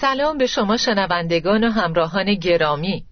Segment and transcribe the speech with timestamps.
[0.00, 3.04] سلام به شما شنوندگان و همراهان گرامی.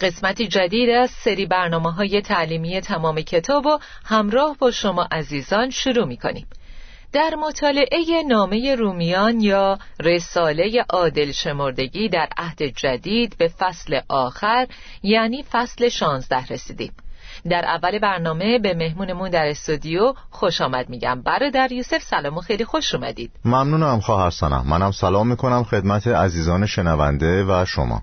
[0.00, 6.06] قسمتی جدید از سری برنامه های تعلیمی تمام کتاب و همراه با شما عزیزان شروع
[6.06, 6.46] می کنیم
[7.12, 14.66] در مطالعه نامه رومیان یا رساله عادل شمردگی در عهد جدید به فصل آخر
[15.02, 16.92] یعنی فصل شانزده رسیدیم.
[17.50, 21.22] در اول برنامه به مهمونمون در استودیو خوش آمد میگم.
[21.22, 23.30] برادر یوسف سلام و خیلی خوش اومدید.
[23.44, 24.64] ممنونم خواهر سنم.
[24.66, 28.02] منم سلام می‌کنم خدمت عزیزان شنونده و شما.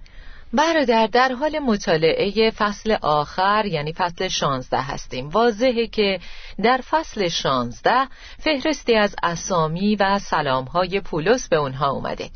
[0.54, 5.30] برادر در حال مطالعه فصل آخر یعنی فصل شانزده هستیم.
[5.30, 6.20] واضحه که
[6.64, 8.08] در فصل شانزده
[8.40, 12.30] فهرستی از اسامی و سلامهای پولس به اونها اومده.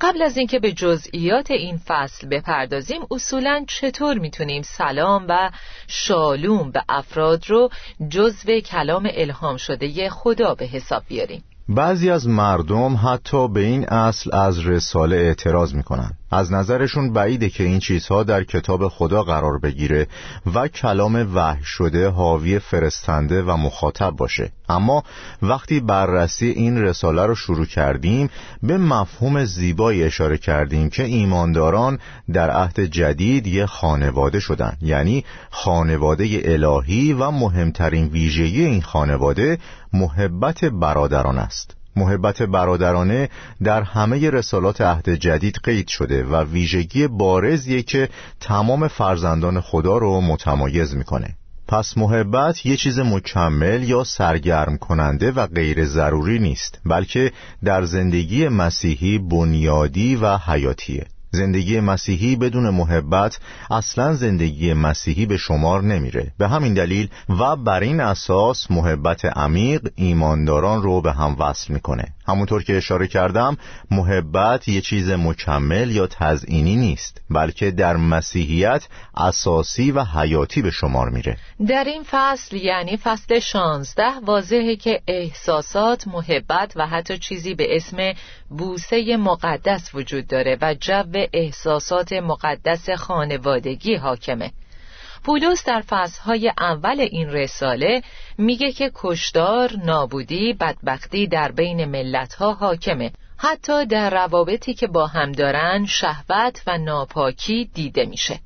[0.00, 5.50] قبل از اینکه به جزئیات این فصل بپردازیم اصولا چطور می‌تونیم سلام و
[5.88, 7.70] شالوم به افراد رو
[8.08, 14.34] جزو کلام الهام شده خدا به حساب بیاریم؟ بعضی از مردم حتی به این اصل
[14.34, 16.10] از رساله اعتراض می‌کنن.
[16.32, 20.06] از نظرشون بعیده که این چیزها در کتاب خدا قرار بگیره
[20.54, 24.52] و کلام وحی شده حاوی فرستنده و مخاطب باشه.
[24.68, 25.02] اما
[25.42, 28.30] وقتی بررسی این رساله رو شروع کردیم
[28.62, 31.98] به مفهوم زیبایی اشاره کردیم که ایمانداران
[32.32, 34.76] در عهد جدید یه خانواده شدن.
[34.80, 39.58] یعنی خانواده الهی و مهمترین ویژگی این خانواده
[39.92, 41.81] محبت برادران است.
[41.96, 43.28] محبت برادرانه
[43.64, 48.08] در همه رسالات عهد جدید قید شده و ویژگی بارزیه که
[48.40, 51.36] تمام فرزندان خدا رو متمایز می‌کنه.
[51.68, 57.32] پس محبت یه چیز مکمل یا سرگرم کننده و غیر ضروری نیست بلکه
[57.64, 61.06] در زندگی مسیحی بنیادی و حیاتیه.
[61.34, 63.38] زندگی مسیحی بدون محبت
[63.70, 66.32] اصلا زندگی مسیحی به شمار نمیره.
[66.38, 72.04] به همین دلیل و بر این اساس محبت عمیق ایمانداران رو به هم وصل می‌کنه.
[72.26, 73.56] همونطور که اشاره کردم
[73.90, 81.08] محبت یه چیز مکمل یا تزئینی نیست بلکه در مسیحیت اساسی و حیاتی به شمار
[81.08, 81.36] میره.
[81.68, 88.12] در این فصل یعنی فصل شانزده واضحه که احساسات محبت و حتی چیزی به اسم
[88.50, 94.52] بوسه مقدس وجود داره و جو احساسات مقدس خانوادگی حاکمه.
[95.24, 98.02] پولس در فصلهای اول این رساله
[98.38, 103.12] میگه که کشدار، نابودی، بدبختی در بین ملتها حاکمه.
[103.36, 108.40] حتی در روابطی که با هم دارن شهوت و ناپاکی دیده میشه.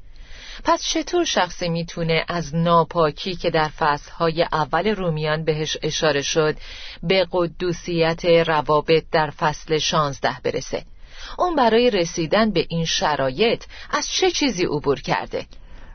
[0.64, 6.56] پس چطور شخصی می‌تونه از ناپاکی که در فصلهای اول رومیان بهش اشاره شد
[7.03, 10.84] به قدوسیت روابط در فصل شانزده برسه؟
[11.38, 15.47] اون برای رسیدن به این شرایط از چه چیزی عبور کرده؟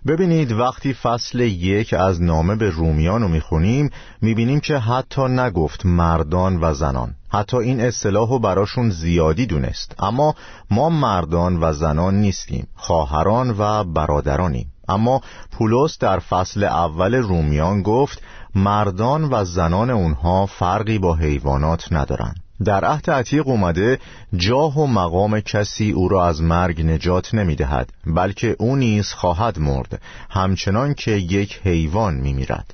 [0.08, 3.90] ببینید وقتی فصل یک از نامه به رومیان رو می‌خونیم
[4.22, 7.16] می‌بینیم که حتی نگفت مردان و زنان.
[7.30, 9.96] حتی این اصطلاح رو براشون زیادی دونست.
[10.00, 10.36] اما
[10.72, 14.72] ما مردان و زنان نیستیم خواهران و برادرانیم.
[14.88, 18.22] اما پولس در فصل اول رومیان گفت
[18.56, 22.34] مردان و زنان اونها فرقی با حیوانات ندارن.
[22.66, 24.00] در عهد عتیق اومده
[24.36, 29.60] جاه و مقام کسی او را از مرگ نجات نمی دهد بلکه او نیز خواهد
[29.60, 32.74] مرد همچنان که یک حیوان می میرد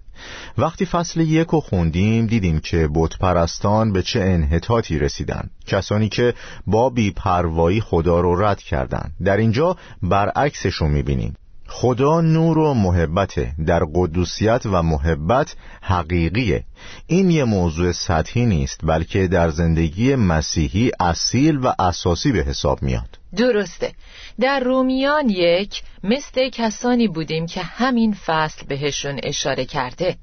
[0.57, 6.33] وقتی فصل یک رو خوندیم دیدیم که بت پرستان به چه انحطاطی رسیدن کسانی که
[6.67, 9.11] با بیپروایی خدا رو رد کردند.
[9.23, 11.35] در اینجا برعکسش رو می‌بینیم.
[11.67, 16.63] خدا نور و محبته در قدوسیت و محبت حقیقیه.
[17.07, 23.19] این یه موضوع سطحی نیست بلکه در زندگی مسیحی اصیل و اساسی به حساب میاد.
[23.35, 23.93] درسته.
[24.39, 30.17] در رومیان یک مثل کسانی بودیم که همین فصل بهشون اشاره کرده.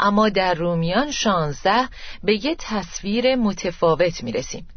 [0.00, 1.88] اما در رومیان شانزده
[2.24, 4.68] به یه تصویر متفاوت می‌رسیم.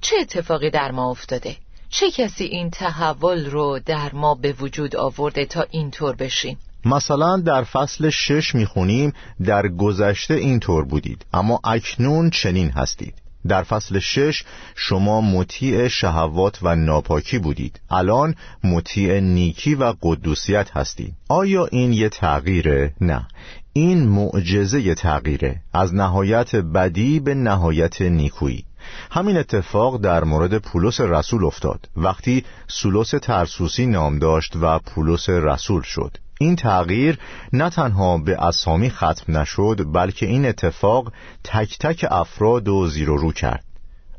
[0.00, 1.56] چه اتفاقی در ما افتاده؟
[1.96, 7.64] چه کسی این تحول رو در ما به وجود آورده تا اینطور بشیم؟ مثلا در
[7.64, 9.12] فصل شش می‌خونیم
[9.44, 13.14] در گذشته اینطور بودید اما اکنون چنین هستید.
[13.48, 14.44] در فصل شش
[14.74, 17.80] شما مطیع شهوات و ناپاکی بودید.
[17.90, 21.14] الان مطیع نیکی و قدوسیت هستید.
[21.28, 23.26] آیا این یه تغییره؟ نه.
[23.72, 25.60] این معجزه تغییره.
[25.72, 28.64] از نهایت بدی به نهایت نیکویی.
[29.10, 31.88] همین اتفاق در مورد پولس رسول افتاد.
[31.96, 36.16] وقتی سولوس ترسوسی نام داشت و پولس رسول شد.
[36.40, 37.18] این تغییر
[37.52, 41.12] نه تنها به اسامی ختم نشد بلکه این اتفاق
[41.44, 43.64] تک تک افراد و زیر و رو کرد.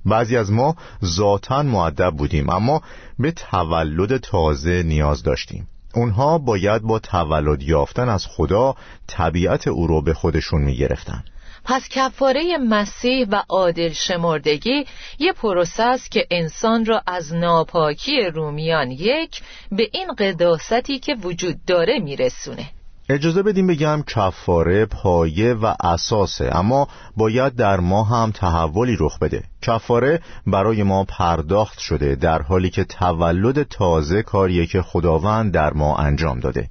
[0.05, 0.75] بعضی از ما
[1.05, 2.81] ذاتا معدب بودیم اما
[3.19, 5.67] به تولد تازه نیاز داشتیم.
[5.95, 8.75] اونها باید با تولد یافتن از خدا
[9.07, 11.23] طبیعت او رو به خودشون می گرفتن.
[11.65, 14.85] پس کفاره مسیح و عادل شمردگی
[15.19, 19.41] یه پروسه است که انسان را از ناپاکی رومیان یک
[19.71, 22.69] به این قداستی که وجود داره میرسونه.
[23.09, 29.43] اجازه بدیم بگم کفاره پایه و اساسه اما باید در ما هم تحولی رخ بده.
[29.61, 35.95] کفاره برای ما پرداخت شده در حالی که تولد تازه کاریه که خداوند در ما
[35.95, 36.69] انجام داده.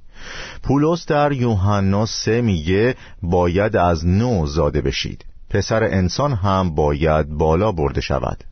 [0.62, 5.24] پولس در یوحنا سه میگه باید از نو زاده بشید.
[5.54, 8.44] پسر انسان هم باید بالا برده شود.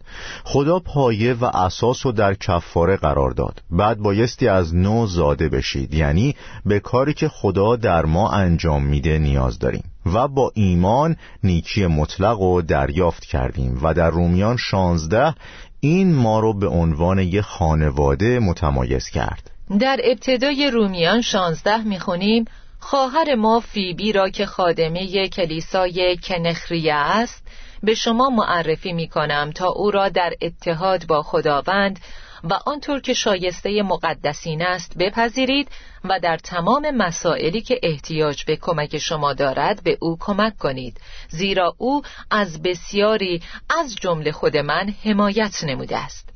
[0.45, 3.63] خدا پایه و اساس رو در کفاره قرار داد.
[3.71, 5.95] بعد بایستی از نو زاده بشید.
[5.95, 6.35] یعنی
[6.67, 9.85] به کاری که خدا در ما انجام میده نیاز داریم.
[10.07, 13.79] و با ایمان نیکی مطلق رو دریافت کردیم.
[13.83, 15.35] و در رومیان شانزده
[15.81, 19.52] این ما رو به عنوان یه خانواده متمایز کرد.
[19.81, 22.45] در ابتدای رومیان شانزده می‌خونیم
[22.81, 27.47] خواهر ما فیبی را که خادمه کلیسای کنخریه است
[27.83, 32.01] به شما معرفی می کنم تا او را در اتحاد با خداوند
[32.45, 35.69] و آنطور که شایسته مقدسین است بپذیرید
[36.05, 41.01] و در تمام مسائلی که احتیاج به کمک شما دارد به او کمک کنید.
[41.29, 43.43] زیرا او از بسیاری
[43.81, 46.32] از جمله خود من حمایت نموده است.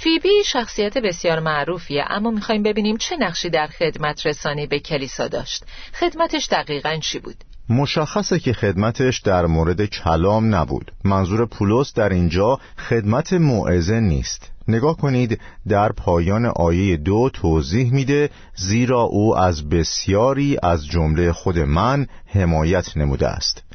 [0.00, 5.64] فیبی شخصیت بسیار معروفیه اما می‌خوایم ببینیم چه نقشی در خدمت رسانی به کلیسا داشت.
[5.94, 7.36] خدمتش دقیقا چی بود؟
[7.68, 10.92] مشخصه که خدمتش در مورد کلام نبود.
[11.04, 12.58] منظور پولس در اینجا
[12.88, 14.50] خدمت موعظه نیست.
[14.68, 21.58] نگاه کنید در پایان آیه دو توضیح میده زیرا او از بسیاری از جمله خود
[21.58, 23.67] من حمایت نموده است.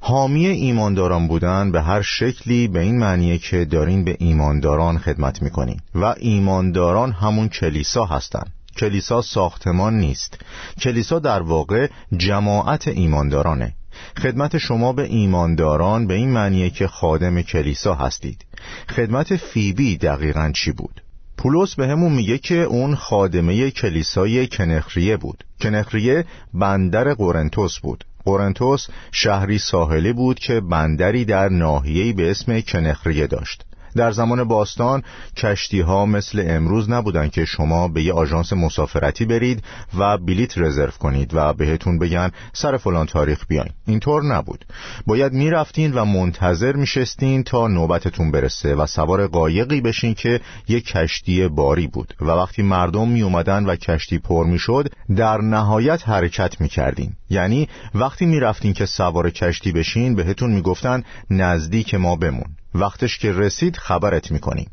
[0.00, 5.80] حامی ایمانداران بودن به هر شکلی به این معنیه که دارین به ایمانداران خدمت می‌کنین.
[5.94, 8.52] و ایمانداران همون کلیسا هستند.
[8.76, 10.38] کلیسا ساختمان نیست.
[10.80, 13.74] کلیسا در واقع جماعت ایماندارانه.
[14.22, 18.44] خدمت شما به ایمانداران به این معنیه که خادم کلیسا هستید.
[18.88, 21.02] خدمت فیبی دقیقا چی بود؟
[21.36, 25.44] پولس به همون میگه که اون خادمه کلیسای کنخریه بود.
[25.60, 26.24] کنخریه
[26.54, 28.04] بندر قرنتوس بود.
[28.28, 33.64] قرنتوس شهری ساحلی بود که بندری در ناحیه‌ای به اسم کنخریه داشت.
[33.98, 35.02] در زمان باستان
[35.36, 39.62] کشتی ها مثل امروز نبودن که شما به یه آژانس مسافرتی برید
[39.98, 43.70] و بلیت رزرو کنید و بهتون بگن سر فلان تاریخ بیاین.
[43.86, 44.64] اینطور نبود.
[45.06, 51.48] باید می‌رفتین و منتظر میشستین تا نوبتتون برسه و سوار قایقی بشین که یه کشتی
[51.48, 57.12] باری بود و وقتی مردم می اومدن و کشتی پر می‌شد در نهایت حرکت می‌کردین.
[57.30, 62.46] یعنی وقتی می‌رفتین که سوار کشتی بشین بهتون می‌گفتن نزدیک ما بمون.
[62.80, 64.70] وقتش که رسید خبرت می‌کنیم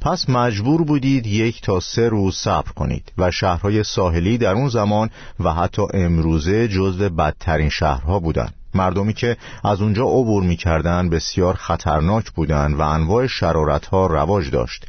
[0.00, 5.10] پس مجبور بودید یک تا سه روز صبر کنید و شهرهای ساحلی در اون زمان
[5.40, 12.30] و حتی امروزه جزو بدترین شهرها بودند مردمی که از اونجا عبور می‌کردند بسیار خطرناک
[12.30, 14.86] بودند و انواع شرارت ها رواج داشت.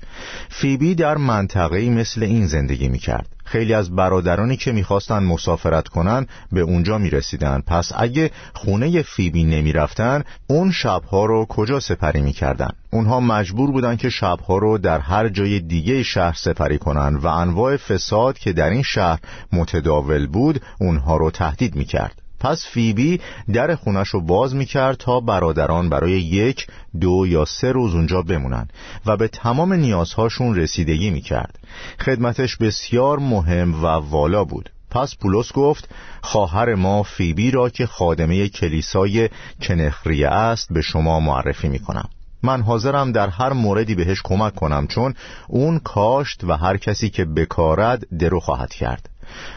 [0.50, 3.28] فیبی در منطقه‌ای مثل این زندگی می‌کرد.
[3.48, 7.64] خیلی از برادرانی که می‌خواستن مسافرت کنن به اونجا می‌رسیدن.
[7.68, 14.10] پس اگه خونه فیبی نمی‌رفتن اون شبها رو کجا سپری می‌کردن؟ اونها مجبور بودن که
[14.10, 18.84] شبها رو در هر جای دیگه شهر سپری کنن و انواع فساد که در این
[18.84, 19.20] شهر
[19.54, 22.22] متداول بود اونها رو تهدید می‌کرد.
[22.40, 23.22] پس فیبی
[23.54, 26.68] در خونش رو باز می‌کرد تا برادران برای یک،
[27.02, 28.68] دو یا سه روز اونجا بمونن
[29.06, 31.60] و به تمام نیازهاشون رسیدگی می‌کرد.
[32.00, 34.70] خدمتش بسیار مهم و والا بود.
[34.90, 35.90] پس پولس گفت
[36.22, 39.30] خواهر ما فیبی را که خادمه کلیسای
[39.62, 42.10] کنخریه است به شما معرفی می‌کنم.
[42.44, 45.14] من حاضرم در هر موردی بهش کمک کنم چون
[45.48, 49.10] اون کاشت و هر کسی که بکارد درو خواهد کرد.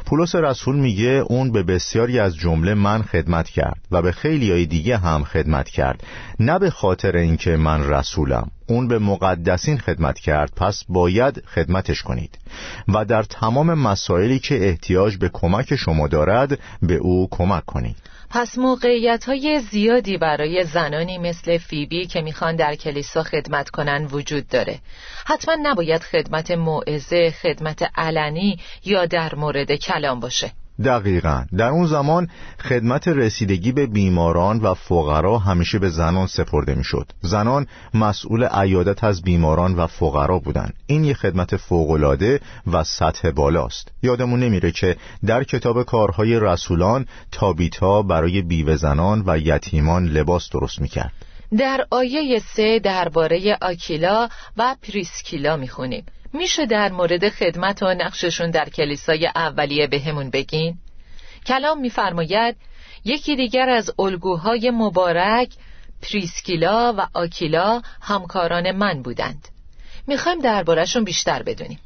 [0.06, 4.66] پولس رسول میگه اون به بسیاری از جمله من خدمت کرد و به خیلی های
[4.66, 6.04] دیگه هم خدمت کرد.
[6.40, 8.50] نه به خاطر اینکه من رسولم.
[8.66, 10.52] اون به مقدسین خدمت کرد.
[10.56, 12.38] پس باید خدمتش کنید.
[12.88, 17.96] و در تمام مسائلی که احتیاج به کمک شما دارد به او کمک کنید.
[18.30, 24.48] پس موقعیت های زیادی برای زنانی مثل فیبی که می‌خوان در کلیسا خدمت کنن وجود
[24.48, 24.78] داره.
[25.26, 30.52] حتما نباید خدمت موعظه، خدمت علنی یا در مورد کلام باشه.
[30.84, 32.28] دقیقا در اون زمان
[32.60, 37.12] خدمت رسیدگی به بیماران و فقرا همیشه به زنان سپرده می‌شد.
[37.20, 40.74] زنان مسئول عیادت از بیماران و فقرا بودند.
[40.86, 42.40] این یه خدمت فوقالعاده
[42.72, 44.96] و سطح بالاست یادمون نمیره که
[45.26, 51.12] در کتاب کارهای رسولان تابیتا برای بیوه زنان و یتیمان لباس درست می‌کرد
[51.58, 58.68] در آیه سه درباره آکیلا و پریسکیلا می‌خونیم میشه در مورد خدمت و نقششون در
[58.68, 60.78] کلیسای اولیه بهمون بگین؟
[61.46, 62.56] کلام میفرماید
[63.04, 65.48] یکی دیگر از الگوهای مبارک
[66.02, 69.48] پریسکیلا و آکیلا همکاران من بودند.
[70.06, 71.78] می‌خوایم دربارهشون بیشتر بدونیم.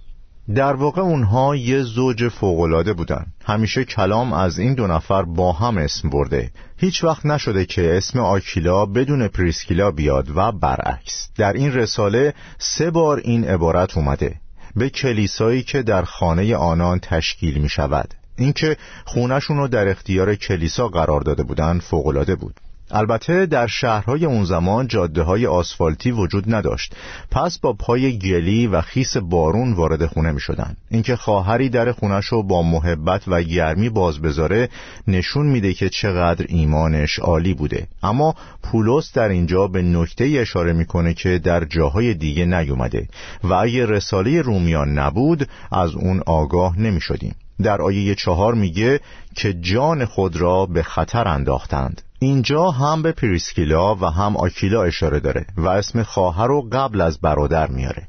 [0.55, 3.27] در واقع اونها یه زوج فوقالعاده بودن.
[3.45, 6.51] همیشه کلام از این دو نفر با هم اسم برده.
[6.85, 11.29] هیچ وقت نشده که اسم آکیلا بدون پریسکیلا بیاد و برعکس.
[11.37, 14.35] در این رساله سه بار این عبارت اومده.
[14.77, 20.89] به کلیسایی که در خانه آنان تشکیل می شود اینکه خونشون رو در اختیار کلیسا
[20.89, 22.55] قرار داده بودن فوقالعاده بود.
[22.91, 26.95] البته در شهرهای اون زمان جاده های آسفالتی وجود نداشت.
[27.31, 32.27] پس با پای گلی و خیس بارون وارد خونه می شدن اینکه خواهری در خونش
[32.27, 34.69] رو با محبت و گرمی باز بذاره
[35.09, 37.87] نشون میده که چقدر ایمانش عالی بوده.
[38.03, 43.09] اما پولس در اینجا به نکته اشاره می‌کنه که در جاهای دیگه نیومده
[43.45, 49.01] و اگه رساله رومیان نبود از اون آگاه نمی شدیم در آیه چهار میگه
[49.35, 52.03] که جان خود را به خطر انداختند.
[52.25, 57.21] اینجا هم به پریسکیلا و هم آکیلا اشاره داره و اسم خواهر رو قبل از
[57.21, 58.09] برادر میاره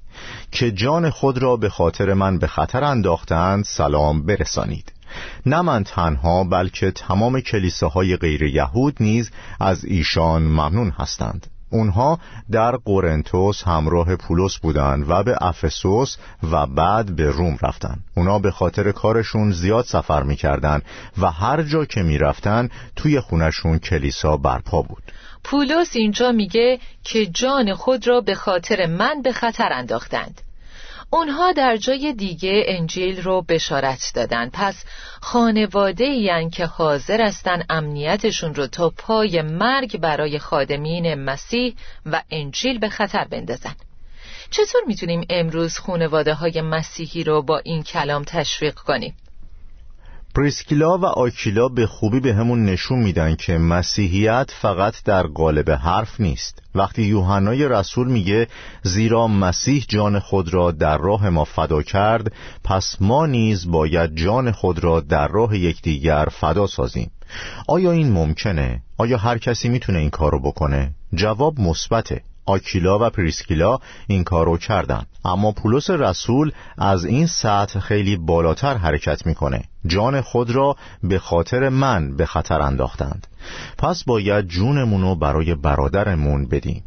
[0.51, 4.93] که جان خود را به خاطر من به خطر انداختند سلام برسانید.
[5.45, 11.48] نه من تنها بلکه تمام کلیساهای غیر یهود نیز از ایشان ممنون هستند.
[11.75, 12.20] اونها
[12.51, 16.17] در قرنتوس همراه پولس بودند و به افسوس
[16.51, 20.82] و بعد به روم رفتن اونا به خاطر کارشون زیاد سفر می‌کردن
[21.22, 25.03] و هر جا که می‌رفتن توی خونشون کلیسا برپا بود.
[25.44, 30.41] پولس اینجا میگه که جان خود را به خاطر من به خطر انداختند.
[31.15, 34.86] اونها در جای دیگه انجیل رو بشارت دادن پس
[35.22, 42.79] خانواده این که حاضر هستن امنیتشون رو تا پای مرگ برای خادمین مسیح و انجیل
[42.79, 43.75] به خطر بندازن
[44.50, 49.15] چطور می‌تونیم امروز خانواده های مسیحی رو با این کلام تشویق کنیم؟
[50.36, 56.20] پریسکیلا و آکیلا به خوبی به همون نشون میدن که مسیحیت فقط در قالب حرف
[56.20, 58.48] نیست وقتی یوحنای رسول میگه
[58.84, 64.51] زیرا مسیح جان خود را در راه ما فدا کرد پس ما نیز باید جان
[64.51, 67.12] خود را در راه یکدیگر فدا سازیم
[67.68, 73.79] آیا این ممکنه؟ آیا هر کسی می‌تونه این کارو بکنه؟ جواب مثبته آکیلا و پریسکیلا
[74.07, 75.05] این کارو کردن.
[75.25, 79.63] اما پولس رسول از این سطح خیلی بالاتر حرکت می‌کنه.
[79.87, 83.27] جان خود را به خاطر من به خطر انداختند.
[83.77, 86.83] پس باید جونمونو برای برادرمون بدیم.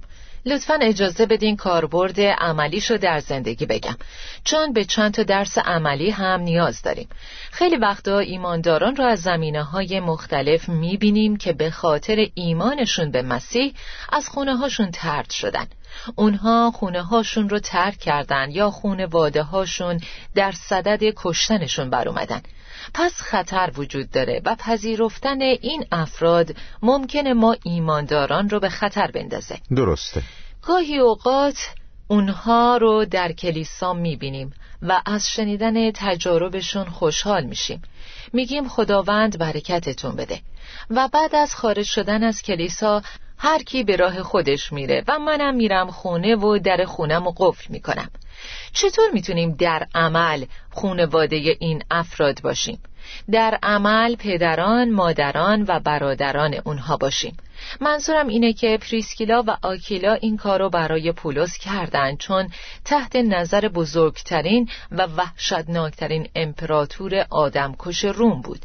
[0.47, 3.97] لطفا اجازه بدین کاربرد عملیشو در زندگی بگم.
[4.45, 7.09] چون به چند تا درس عملی هم نیاز داریم.
[7.51, 13.75] خیلی وقتا ایمانداران رو از زمینه های مختلف می‌بینیم که به خاطر ایمانشون به مسیح
[14.13, 15.67] از خونه هاشون ترد شدن.
[16.17, 20.01] اونها خونه هاشون رو ترک کردن یا خونه واده هاشون
[20.35, 22.43] در صدد کشتنشون بر اومدن.
[22.95, 29.59] پس خطر وجود داره و پذیرفتن این افراد ممکنه ما ایمانداران رو به خطر بندازه.
[29.77, 30.23] درسته.
[30.63, 31.69] گاهی اوقات
[32.09, 37.83] اونها رو در کلیسا می‌بینیم و از شنیدن تجاربشون خوشحال میشیم.
[38.33, 40.41] میگیم خداوند برکتتون بده.
[40.91, 43.03] و بعد از خارج شدن از کلیسا
[43.39, 47.73] هر کی به راه خودش میره و منم میرم خونه و در خونم و قفل
[47.73, 48.11] می‌کنم.
[48.73, 52.79] چطور می‌تونیم در عمل خونواده این افراد باشیم؟
[53.31, 57.37] در عمل پدران، مادران و برادران اونها باشیم.
[57.81, 62.49] منظورم اینه که پریسکیلا و آکیلا این کارو برای پولس کردن چون
[62.85, 68.61] تحت نظر بزرگترین و وحشتناکترین امپراتور آدمکش روم بود.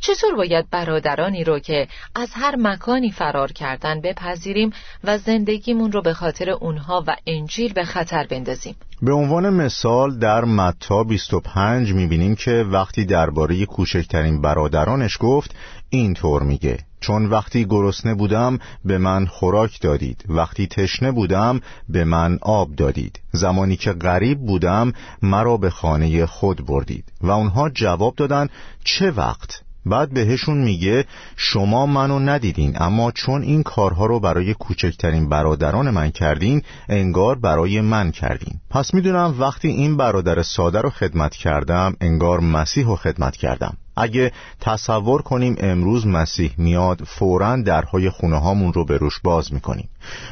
[0.00, 4.72] چطور باید برادرانی رو که از هر مکانی فرار کردن بپذیریم
[5.04, 10.44] و زندگیمون رو به خاطر اونها و انجیل به خطر بندازیم؟ به عنوان مثال در
[10.44, 15.54] متا 25 می‌بینیم که وقتی درباره کوچکترین برادرانش گفت
[15.90, 16.78] اینطور میگه.
[17.00, 20.24] چون وقتی گرسنه بودم به من خوراک دادید.
[20.28, 23.20] وقتی تشنه بودم به من آب دادید.
[23.32, 24.92] زمانی که غریب بودم
[25.22, 27.04] مرا به خانه خود بردید.
[27.20, 28.48] و اونها جواب دادن
[28.84, 31.04] چه وقت؟ بعد بهشون میگه
[31.36, 37.80] شما منو ندیدین اما چون این کارها رو برای کوچکترین برادران من کردین انگار برای
[37.80, 38.60] من کردین.
[38.70, 43.76] پس می‌دونم وقتی این برادر ساده رو خدمت کردم انگار مسیح رو خدمت کردم.
[43.98, 49.88] اگه تصور کنیم امروز مسیح میاد فورا درهای خونه هامون رو به روش باز می‌کنیم.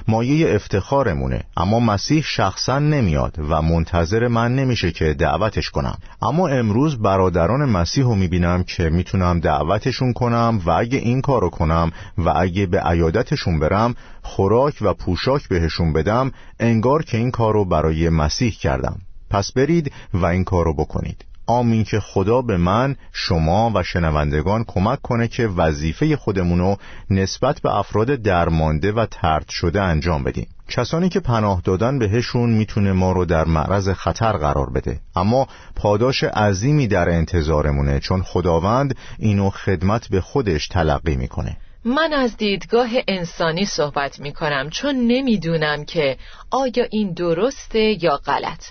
[0.08, 5.98] مایه افتخارمونه اما مسیح شخصا نمیاد و منتظر من نمیشه که دعوتش کنم.
[6.22, 11.92] اما امروز برادران مسیح رو می‌بینم که می‌تونم دعوتشون کنم و اگه این کارو کنم
[12.18, 18.08] و اگه به عیادتشون برم خوراک و پوشاک بهشون بدم انگار که این کارو برای
[18.08, 19.00] مسیح کردم.
[19.30, 21.24] پس برید و این کارو بکنید.
[21.46, 26.76] آمین که خدا به من شما و شنوندگان کمک کنه که وظیفه خودمونو
[27.10, 30.48] نسبت به افراد درمانده و ترد شده انجام بدیم.
[30.68, 35.00] کسانی که پناه دادن بهشون می‌تونه ما رو در معرض خطر قرار بده.
[35.16, 41.56] اما پاداش عظیمی در انتظارمونه چون خداوند اینو خدمت به خودش تلقی می‌کنه.
[41.84, 46.16] من از دیدگاه انسانی صحبت می کنم چون نمی‌دونم که
[46.50, 48.64] آیا این درسته یا غلط.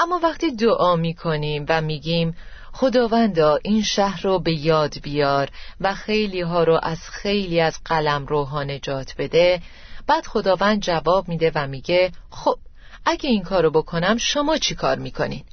[0.00, 2.36] اما وقتی دعا می کنیم و میگیم
[2.72, 5.48] خداوندا این شهر رو به یاد بیار
[5.80, 9.62] و خیلی ها رو از خیلی از قلم روها نجات بده
[10.06, 12.58] بعد خداوند جواب میده و میگه خب
[13.04, 15.44] اگه این کارو بکنم شما چی کار می‌کنین؟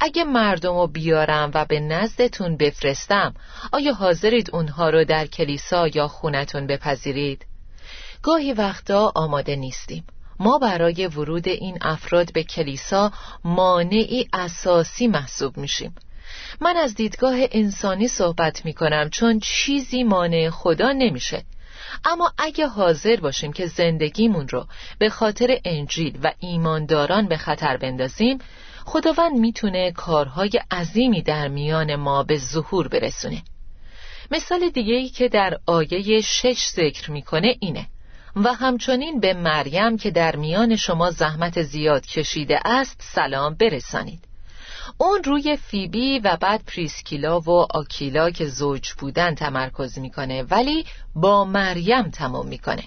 [0.00, 3.34] اگه مردم رو بیارم و به نزدتون بفرستم
[3.72, 7.46] آیا حاضرید اونها رو در کلیسا یا خونتون بپذیرید؟
[8.22, 10.04] گاهی وقتا آماده نیستیم
[10.38, 13.12] ما برای ورود این افراد به کلیسا
[13.44, 15.94] مانعی اساسی محسوب میشیم.
[16.60, 21.44] من از دیدگاه انسانی صحبت می کنم چون چیزی مانع خدا نمیشه.
[22.04, 24.66] اما اگه حاضر باشیم که زندگیمون رو
[24.98, 28.38] به خاطر انجیل و ایمانداران به خطر بندازیم
[28.84, 33.42] خداوند می‌تونه کارهای عظیمی در میان ما به ظهور برسونه.
[34.30, 37.86] مثال دیگه ای که در آیه شش ذکر می‌کنه اینه.
[38.36, 44.20] و همچنین به مریم که در میان شما زحمت زیاد کشیده است سلام برسانید.
[44.98, 51.44] اون روی فیبی و بعد پریسکیلا و آکیلا که زوج بودن تمرکز می‌کنه ولی با
[51.44, 52.82] مریم تمام می‌کنه.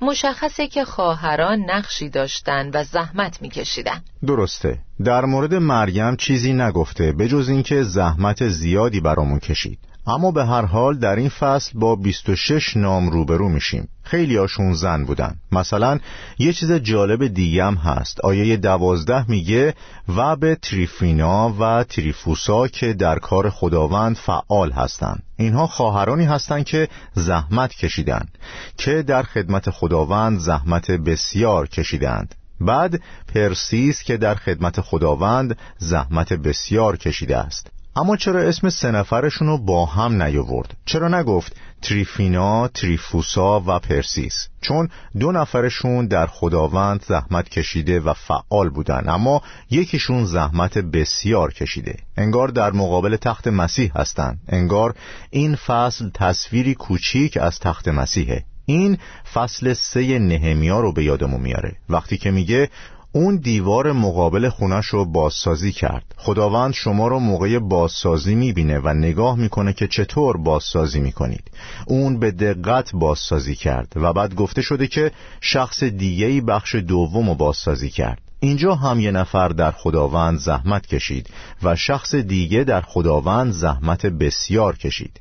[0.00, 4.02] مشخصه که خواهران نقشی داشتن و زحمت میکشیدن.
[4.26, 4.78] درسته.
[5.04, 9.78] در مورد مریم چیزی نگفته به جز اینکه زحمت زیادی برامون کشید.
[10.08, 13.88] اما به هر حال در این فصل با 26 نام روبرو میشیم.
[14.02, 15.34] خیلی هاشون زن بودن.
[15.52, 15.98] مثلا
[16.38, 18.20] یه چیز جالب دیگه هم هست.
[18.20, 19.74] آیه دوازده میگه
[20.16, 25.22] و به تریفینا و تریفوسا که در کار خداوند فعال هستند.
[25.36, 28.38] اینها خواهرانی هستند که زحمت کشیدند
[28.76, 32.34] که در خدمت خداوند زحمت بسیار کشیدند.
[32.60, 33.00] بعد
[33.34, 37.70] پرسیس که در خدمت خداوند زحمت بسیار کشیده است.
[37.98, 44.48] اما چرا اسم سه نفرشون رو با هم نیاورد؟ چرا نگفت تریفینا، تریفوسا و پرسیس؟
[44.60, 51.96] چون دو نفرشون در خداوند زحمت کشیده و فعال بودن اما یکیشون زحمت بسیار کشیده.
[52.16, 54.94] انگار در مقابل تخت مسیح هستند انگار
[55.30, 58.44] این فصل تصویری کوچیک از تخت مسیحه.
[58.66, 58.98] این
[59.34, 61.76] فصل سه نهمیا رو به یادمون میاره.
[61.88, 62.68] وقتی که میگه
[63.12, 66.14] اون دیوار مقابل خونش رو بازسازی کرد.
[66.16, 71.50] خداوند شما رو موقع بازسازی می‌بینه و نگاه می‌کنه که چطور بازسازی می‌کنید.
[71.86, 77.34] اون به دقت بازسازی کرد و بعد گفته شده که شخص دیگهی بخش دوم رو
[77.34, 78.20] بازسازی کرد.
[78.40, 81.30] اینجا هم یه نفر در خداوند زحمت کشید
[81.62, 85.20] و شخص دیگه در خداوند زحمت بسیار کشید.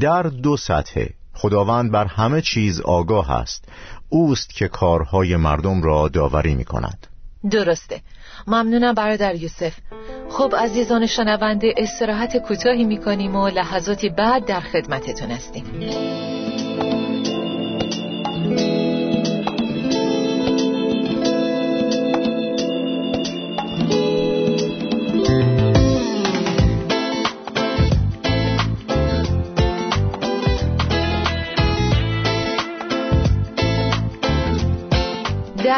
[0.00, 3.64] در دو سطحه خداوند بر همه چیز آگاه است.
[4.08, 7.06] اوست که کارهای مردم را داوری می کند
[7.50, 8.00] درسته.
[8.46, 9.72] ممنونم برادر یوسف.
[10.30, 15.64] خب عزیزان شنونده استراحت کوتاهی می‌کنیم و لحظاتی بعد در خدمتتون هستیم.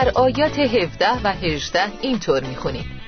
[0.02, 3.00] در آیات 17 و 18 اینطور می‌خونیم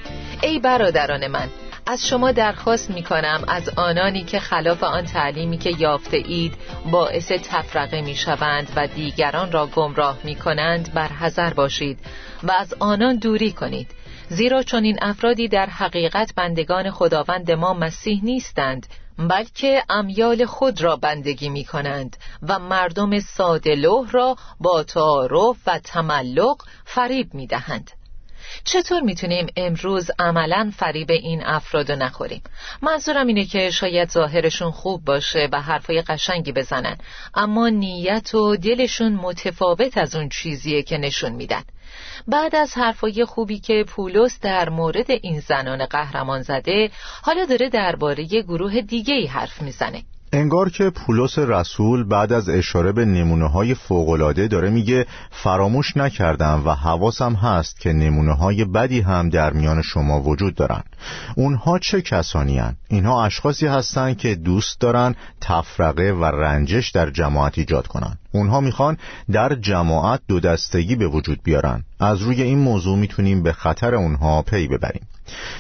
[0.43, 1.49] ای برادران من
[1.87, 6.55] از شما درخواست می کنم از آنانی که خلاف آن تعلیمی که یافته اید
[6.91, 11.99] باعث تفرقه می شوند و دیگران را گمراه می کنند برحذر باشید
[12.43, 13.91] و از آنان دوری کنید.
[14.29, 18.87] زیرا چون این افرادی در حقیقت بندگان خداوند ما مسیح نیستند.
[19.19, 26.63] بلکه امیال خود را بندگی می کنند و مردم سادلوه را با تعارف و تملق
[26.85, 27.91] فریب می دهند.
[28.65, 32.43] چطور می‌تونیم امروز عملا فریب این افراد نخوریم
[32.83, 36.99] منظورم اینه که شاید ظاهرشون خوب باشه و حرفای قشنگی بزنن
[37.35, 41.63] اما نیت و دلشون متفاوت از اون چیزیه که نشون میدن
[42.29, 46.91] بعد از حرفای خوبی که پولس در مورد این زنان قهرمان زده
[47.23, 50.03] حالا داره درباره گروه دیگه ای حرف می‌زنه.
[50.33, 56.63] انگار که پولس رسول بعد از اشاره به نمونه های فوقلاده داره میگه فراموش نکردم
[56.67, 60.83] و حواسم هست که نمونه های بدی هم در میان شما وجود دارن.
[61.37, 67.59] اونها چه کسانی هن؟ اینها اشخاصی هستند که دوست دارن تفرقه و رنجش در جماعت
[67.59, 68.19] ایجاد کنن.
[68.33, 68.97] اونها می‌خوان
[69.33, 71.85] در جماعت دو دستگی به وجود بیارن.
[72.01, 75.08] از روی این موضوع می‌تونیم به خطر اونها پی ببریم.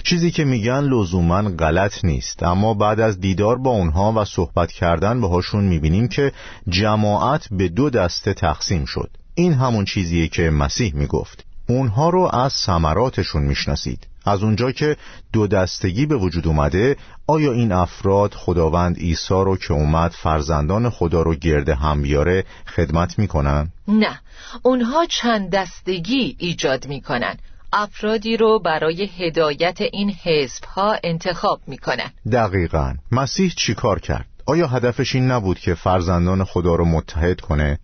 [0.03, 5.21] چیزی که میگن لزوما غلط نیست اما بعد از دیدار با اونها و صحبت کردن
[5.21, 6.33] باهاشون می‌بینیم که
[6.69, 9.11] جماعت به دو دسته تقسیم شد.
[9.35, 11.45] این همون چیزیه که مسیح می‌گفت.
[11.69, 14.07] اونها رو از ثمراتشون می‌شناسید.
[14.27, 14.97] از اونجا که
[15.33, 21.23] دو دستگی به وجود اومده آیا این افراد خداوند عیسی رو که اومد فرزندان خدا
[21.23, 22.45] رو گرده هم بیاره
[22.77, 24.21] خدمت می‌کنن؟ نه.
[24.63, 27.37] اونها چند دستگی ایجاد می‌کنن.
[27.73, 35.15] افرادی رو برای هدایت این حزب ها انتخاب می‌کنن دقیقا مسیح چیکار کرد؟ آیا هدفش
[35.15, 37.79] این نبود که فرزندان خدا رو متحد کنه؟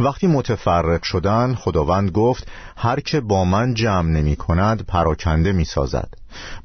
[0.00, 6.08] وقتی متفرق شدن خداوند گفت هر که با من جمع نمی کند پراکنده می سازد.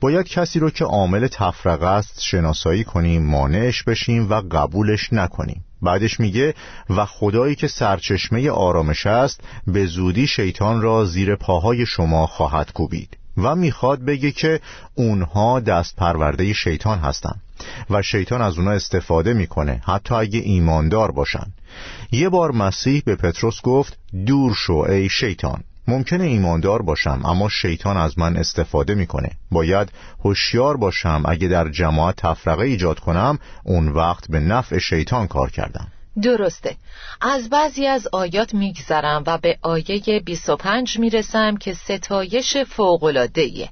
[0.01, 5.63] باید کسی رو که عامل تفرقه است شناسایی کنیم مانعش بشیم و قبولش نکنیم.
[5.81, 6.53] بعدش میگه
[6.89, 13.17] و خدایی که سرچشمه آرامش است به زودی شیطان را زیر پاهای شما خواهد کوبید.
[13.37, 14.59] و می‌خواد بگه که
[14.95, 17.41] اونها دست پرورده شیطان هستند
[17.89, 21.53] و شیطان از اونا استفاده می‌کنه حتی اگه ایماندار باشن.
[22.11, 27.97] یه بار مسیح به پتروس گفت دور شو ای شیطان ممکنه ایماندار باشم اما شیطان
[27.97, 29.31] از من استفاده می‌کنه.
[29.51, 29.91] باید
[30.23, 35.87] هوشیار باشم اگه در جماعت تفرقه ایجاد کنم اون وقت به نفع شیطان کار کردم.
[36.23, 36.77] درسته.
[37.21, 43.69] از بعضی از آیات میگذرم و به آیه 25 می‌رسم که ستایش فوقلادهیه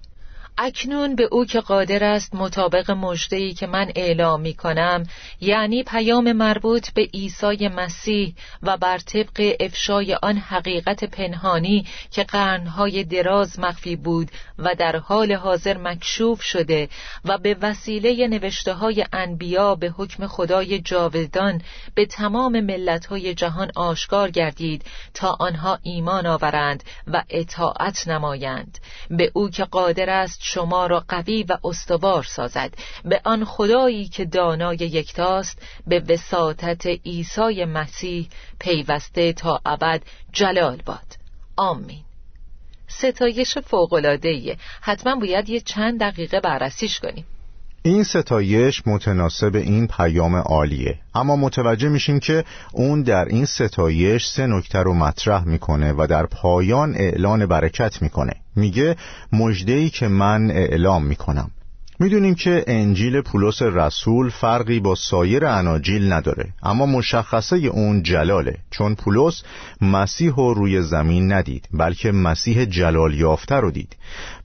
[0.61, 5.03] اکنون به او که قادر است مطابق مجدهی که من اعلام می کنم
[5.41, 13.03] یعنی پیام مربوط به عیسی مسیح و بر طبق افشای آن حقیقت پنهانی که قرنهای
[13.03, 16.89] دراز مخفی بود و در حال حاضر مکشوف شده
[17.25, 21.61] و به وسیله نوشته های انبیا به حکم خدای جاودان
[21.95, 28.77] به تمام ملتهای جهان آشکار گردید تا آنها ایمان آورند و اطاعت نمایند.
[29.09, 32.73] به او که قادر است شما را قوی و استوار سازد.
[33.05, 40.01] به آن خدایی که دانای یکتاست به وساطت عیسی مسیح پیوسته تا ابد
[40.33, 41.17] جلال باد.
[41.57, 42.03] آمین.
[42.87, 47.25] ستایش فوقلادهیه حتما باید یه چند دقیقه بررسیش کنیم.
[47.83, 50.99] این ستایش متناسب این پیام عالیه.
[51.15, 56.25] اما متوجه میشیم که اون در این ستایش سه نکته رو مطرح می‌کنه و در
[56.25, 58.33] پایان اعلان برکت می‌کنه.
[58.59, 58.95] میگه
[59.33, 61.51] مجدهی که من اعلام می‌کنم.
[62.01, 68.95] می‌دونیم که انجیل پولس رسول فرقی با سایر اناجیل نداره اما مشخصه اون جلاله چون
[68.95, 69.43] پولس
[69.81, 73.95] مسیح رو روی زمین ندید بلکه مسیح جلال یافته رو دید.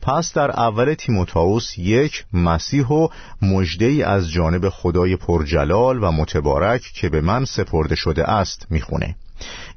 [0.03, 3.09] پس در اول تیموتائوس یک مسیح و
[3.43, 9.17] مجدهی از جانب خدای پرجلال و متبارک که به من سپرده شده است می‌خونه.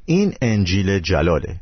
[0.05, 1.59] این انجیل جلاله.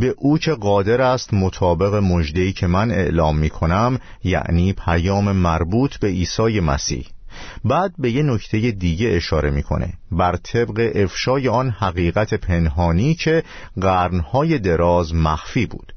[0.00, 5.96] به او که قادر است مطابق مجدهی که من اعلام می کنم یعنی پیام مربوط
[5.96, 7.06] به عیسی مسیح.
[7.64, 9.92] بعد به یه نکته دیگه اشاره می‌کنه.
[10.12, 13.42] بر طبق افشای آن حقیقت پنهانی که
[13.80, 15.92] قرنهای دراز مخفی بود.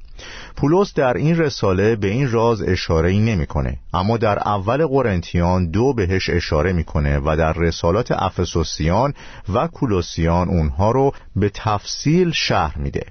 [0.55, 5.93] پولس در این رساله به این راز اشاره ای نمی‌کنه اما در اول قرنتیان دو
[5.93, 9.13] بهش اشاره می‌کنه و در رسالات افسوسیان
[9.53, 13.05] و کولوسیان اونها رو به تفصیل شرح میده.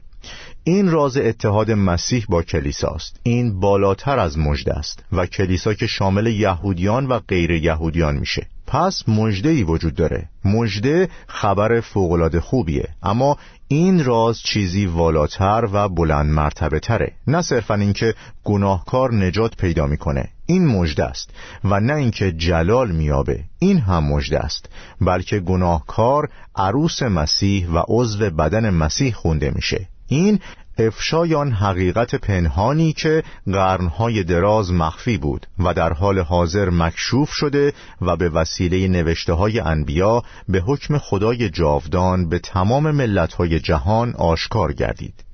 [0.70, 3.20] این راز اتحاد مسیح با کلیساست.
[3.22, 8.46] این بالاتر از مجد است و کلیسا که شامل یهودیان و غیر یهودیان میشه.
[8.66, 10.28] پس مجده وجود داره.
[10.44, 17.12] مجده خبر فوقالعاده خوبیه اما این راز چیزی والاتر و بلند مرتبه تره.
[17.26, 20.28] نه صرفا اینکه گناهکار نجات پیدا می‌کنه.
[20.46, 21.30] این مژده است
[21.64, 24.68] و نه اینکه جلال میابه این هم مژده است
[25.00, 29.88] بلکه گناهکار عروس مسیح و عضو بدن مسیح خونده میشه.
[30.12, 30.40] این
[30.78, 37.72] افشای آن حقیقت پنهانی که قرنهای دراز مخفی بود و در حال حاضر مکشوف شده
[38.00, 44.72] و به وسیله نوشته های انبیا به حکم خدای جاودان به تمام ملتهای جهان آشکار
[44.72, 45.24] گردید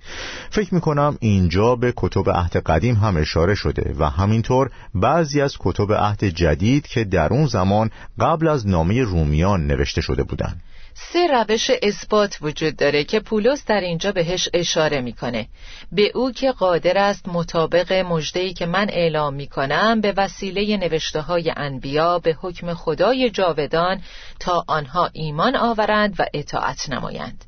[0.51, 5.57] فکر می کنم اینجا به کتب عهد قدیم هم اشاره شده و همینطور بعضی از
[5.59, 10.61] کتب عهد جدید که در اون زمان قبل از نامه رومیان نوشته شده بودند.
[10.99, 15.49] سه روش اثبات وجود داره که پولس در اینجا بهش اشاره می‌کنه.
[15.93, 21.53] به او که قادر است مطابق مجدهی که من اعلام می‌کنم به وسیله نوشته های
[21.57, 24.03] انبیا به حکم خدای جاودان
[24.41, 27.45] تا آنها ایمان آورند و اطاعت نمایند.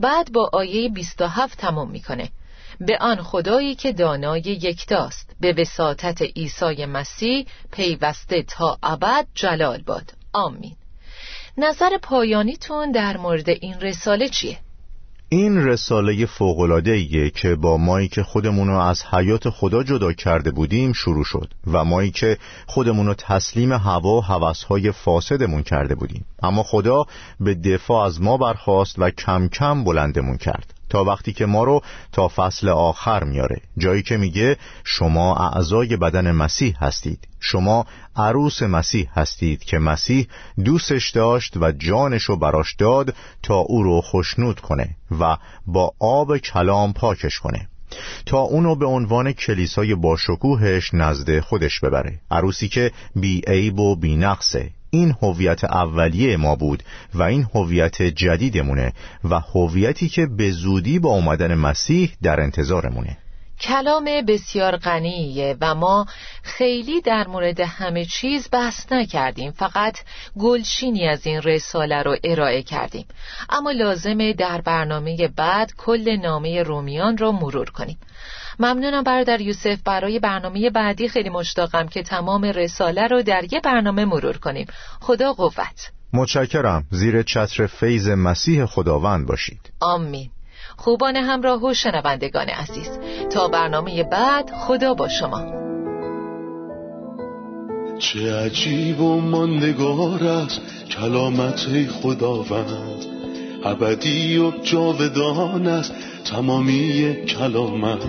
[0.00, 2.30] بعد با آیه 27 تموم می‌کنه.
[2.80, 5.36] به آن خدایی که دانای یکتاست.
[5.40, 10.12] به وساطت عیسی مسیح پیوسته تا ابد جلال باد.
[10.32, 10.76] آمین.
[11.58, 14.58] نظر پایانیتون در مورد این رساله چیه؟
[15.28, 21.24] این رساله فوقلادهیه که با مایی که خودمونو از حیات خدا جدا کرده بودیم شروع
[21.24, 27.04] شد و مایی که خودمونو تسلیم هوا و حوثهای فاسدمون کرده بودیم اما خدا
[27.40, 31.82] به دفاع از ما برخواست و کم کم بلندمون کرد تا وقتی که ما رو
[32.12, 33.60] تا فصل آخر میاره.
[33.78, 37.28] جایی که میگه شما اعضای بدن مسیح هستید.
[37.40, 40.26] شما عروس مسیح هستید که مسیح
[40.64, 46.92] دوستش داشت و جانشو براش داد تا او رو خشنود کنه و با آب کلام
[46.92, 47.68] پاکش کنه.
[48.26, 52.20] تا اونو به عنوان کلیسای باشکوهش نزد خودش ببره.
[52.30, 56.82] عروسی که بی عیب و بی نقصه این هویت اولیه ما بود
[57.14, 58.92] و این هویت جدیدمونه
[59.24, 63.16] و هویتی که به زودی با اومدن مسیح در انتظارمونه.
[63.60, 66.06] کلام بسیار غنیه و ما
[66.42, 69.50] خیلی در مورد همه چیز بحث نکردیم.
[69.50, 69.98] فقط
[70.38, 73.06] گلشینی از این رساله رو ارائه کردیم.
[73.50, 77.98] اما لازمه در برنامه بعد کل نامه رومیان رو مرور کنیم.
[78.58, 79.78] ممنونم برادر یوسف.
[79.84, 84.66] برای برنامه بعدی خیلی مشتاقم که تمام رساله رو در یه برنامه مرور کنیم.
[85.00, 85.90] خدا قوت.
[86.12, 86.84] متشکرم.
[86.90, 89.72] زیر چتر فیض مسیح خداوند باشید.
[89.80, 90.30] آمین.
[90.76, 92.90] خوبان همراه و شنوندگان عزیز.
[93.30, 95.64] تا برنامه بعد خدا با شما.
[97.98, 100.60] چه عجیب و ماندگار است
[100.90, 103.06] کلامت خداوند.
[103.64, 108.04] ابدی و جاودان است تمامی کلامت.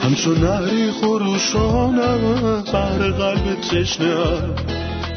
[0.00, 4.16] همچون نهری خروشانم بر قلب تشنه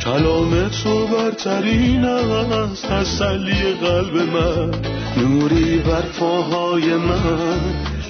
[0.04, 4.99] کلام تو برترین است تسلی قلب من.
[5.18, 7.60] نوری بر پاهای من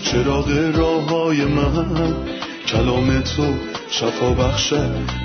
[0.03, 2.15] چراغ راه های من.
[2.67, 3.53] کلام تو
[3.91, 4.81] شفا بخشه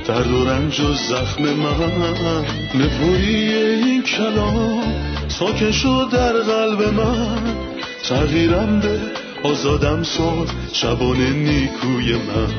[0.06, 2.44] درد و رنج و زخم من.
[2.74, 4.82] نپوری این کلام
[5.28, 7.56] ساکن شد در قلب من.
[8.02, 9.00] تغییرم به
[9.42, 12.54] آزادم ساد شبان نیکوی من.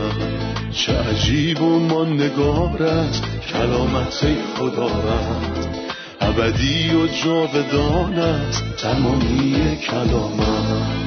[0.72, 3.24] چه عجیب و ماندگار است
[3.54, 4.26] کلامت
[4.58, 5.95] خدا رد
[6.38, 11.05] ابدی و جاودان است تمامی کلامت